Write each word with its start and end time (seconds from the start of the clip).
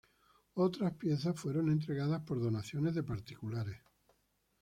Otras 0.55 0.93
piezas 0.95 1.39
fueron 1.39 1.69
entregadas 1.69 2.23
por 2.23 2.41
donaciones 2.41 2.95
de 2.95 3.03
particulares. 3.03 3.79